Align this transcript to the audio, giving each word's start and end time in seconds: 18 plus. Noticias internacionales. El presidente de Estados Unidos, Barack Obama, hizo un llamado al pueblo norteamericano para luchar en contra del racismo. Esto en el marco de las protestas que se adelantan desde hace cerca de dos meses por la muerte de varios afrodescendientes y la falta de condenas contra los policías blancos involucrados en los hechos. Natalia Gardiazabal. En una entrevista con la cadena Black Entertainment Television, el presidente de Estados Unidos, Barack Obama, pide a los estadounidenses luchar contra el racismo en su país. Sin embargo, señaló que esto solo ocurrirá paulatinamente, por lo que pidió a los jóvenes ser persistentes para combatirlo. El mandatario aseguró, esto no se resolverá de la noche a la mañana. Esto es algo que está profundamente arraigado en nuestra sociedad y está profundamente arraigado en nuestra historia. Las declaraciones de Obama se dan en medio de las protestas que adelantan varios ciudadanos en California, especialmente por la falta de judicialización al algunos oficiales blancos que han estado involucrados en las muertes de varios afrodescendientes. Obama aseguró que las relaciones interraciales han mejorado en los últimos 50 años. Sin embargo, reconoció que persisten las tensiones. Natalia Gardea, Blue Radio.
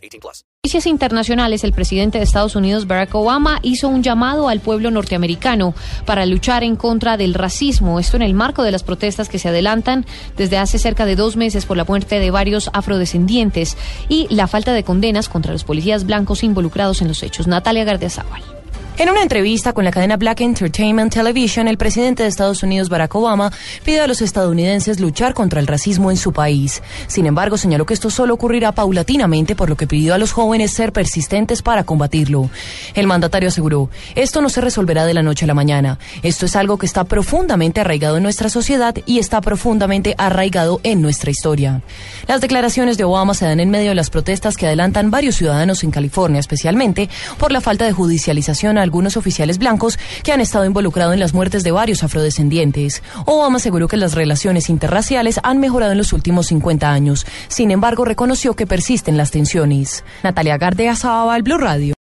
18 0.00 0.20
plus. 0.20 0.44
Noticias 0.62 0.86
internacionales. 0.86 1.64
El 1.64 1.72
presidente 1.72 2.18
de 2.18 2.24
Estados 2.24 2.54
Unidos, 2.54 2.86
Barack 2.86 3.14
Obama, 3.14 3.60
hizo 3.62 3.88
un 3.88 4.02
llamado 4.02 4.48
al 4.48 4.60
pueblo 4.60 4.90
norteamericano 4.90 5.74
para 6.04 6.26
luchar 6.26 6.64
en 6.64 6.76
contra 6.76 7.16
del 7.16 7.34
racismo. 7.34 7.98
Esto 7.98 8.16
en 8.16 8.22
el 8.22 8.34
marco 8.34 8.62
de 8.62 8.70
las 8.70 8.82
protestas 8.82 9.28
que 9.28 9.38
se 9.38 9.48
adelantan 9.48 10.04
desde 10.36 10.58
hace 10.58 10.78
cerca 10.78 11.06
de 11.06 11.16
dos 11.16 11.36
meses 11.36 11.66
por 11.66 11.76
la 11.76 11.84
muerte 11.84 12.18
de 12.18 12.30
varios 12.30 12.70
afrodescendientes 12.72 13.76
y 14.08 14.26
la 14.34 14.48
falta 14.48 14.72
de 14.72 14.84
condenas 14.84 15.28
contra 15.28 15.52
los 15.52 15.64
policías 15.64 16.04
blancos 16.04 16.44
involucrados 16.44 17.00
en 17.00 17.08
los 17.08 17.22
hechos. 17.22 17.46
Natalia 17.46 17.84
Gardiazabal. 17.84 18.59
En 19.00 19.08
una 19.08 19.22
entrevista 19.22 19.72
con 19.72 19.86
la 19.86 19.92
cadena 19.92 20.18
Black 20.18 20.42
Entertainment 20.42 21.10
Television, 21.10 21.68
el 21.68 21.78
presidente 21.78 22.22
de 22.22 22.28
Estados 22.28 22.62
Unidos, 22.62 22.90
Barack 22.90 23.14
Obama, 23.14 23.50
pide 23.82 24.02
a 24.02 24.06
los 24.06 24.20
estadounidenses 24.20 25.00
luchar 25.00 25.32
contra 25.32 25.58
el 25.58 25.66
racismo 25.66 26.10
en 26.10 26.18
su 26.18 26.34
país. 26.34 26.82
Sin 27.06 27.24
embargo, 27.24 27.56
señaló 27.56 27.86
que 27.86 27.94
esto 27.94 28.10
solo 28.10 28.34
ocurrirá 28.34 28.72
paulatinamente, 28.72 29.56
por 29.56 29.70
lo 29.70 29.76
que 29.78 29.86
pidió 29.86 30.12
a 30.12 30.18
los 30.18 30.32
jóvenes 30.32 30.72
ser 30.72 30.92
persistentes 30.92 31.62
para 31.62 31.84
combatirlo. 31.84 32.50
El 32.92 33.06
mandatario 33.06 33.48
aseguró, 33.48 33.88
esto 34.16 34.42
no 34.42 34.50
se 34.50 34.60
resolverá 34.60 35.06
de 35.06 35.14
la 35.14 35.22
noche 35.22 35.46
a 35.46 35.48
la 35.48 35.54
mañana. 35.54 35.98
Esto 36.22 36.44
es 36.44 36.54
algo 36.54 36.76
que 36.76 36.84
está 36.84 37.04
profundamente 37.04 37.80
arraigado 37.80 38.18
en 38.18 38.22
nuestra 38.22 38.50
sociedad 38.50 38.94
y 39.06 39.18
está 39.18 39.40
profundamente 39.40 40.14
arraigado 40.18 40.78
en 40.82 41.00
nuestra 41.00 41.30
historia. 41.30 41.80
Las 42.28 42.42
declaraciones 42.42 42.98
de 42.98 43.04
Obama 43.04 43.32
se 43.32 43.46
dan 43.46 43.60
en 43.60 43.70
medio 43.70 43.88
de 43.88 43.94
las 43.94 44.10
protestas 44.10 44.58
que 44.58 44.66
adelantan 44.66 45.10
varios 45.10 45.36
ciudadanos 45.36 45.84
en 45.84 45.90
California, 45.90 46.38
especialmente 46.38 47.08
por 47.38 47.50
la 47.50 47.62
falta 47.62 47.86
de 47.86 47.92
judicialización 47.92 48.76
al 48.76 48.89
algunos 48.90 49.16
oficiales 49.16 49.58
blancos 49.58 50.00
que 50.24 50.32
han 50.32 50.40
estado 50.40 50.64
involucrados 50.64 51.14
en 51.14 51.20
las 51.20 51.32
muertes 51.32 51.62
de 51.62 51.70
varios 51.70 52.02
afrodescendientes. 52.02 53.04
Obama 53.24 53.58
aseguró 53.58 53.86
que 53.86 53.96
las 53.96 54.14
relaciones 54.14 54.68
interraciales 54.68 55.38
han 55.44 55.60
mejorado 55.60 55.92
en 55.92 55.98
los 55.98 56.12
últimos 56.12 56.48
50 56.48 56.90
años. 56.90 57.24
Sin 57.46 57.70
embargo, 57.70 58.04
reconoció 58.04 58.54
que 58.54 58.66
persisten 58.66 59.16
las 59.16 59.30
tensiones. 59.30 60.02
Natalia 60.24 60.58
Gardea, 60.58 60.96
Blue 61.44 61.58
Radio. 61.58 61.94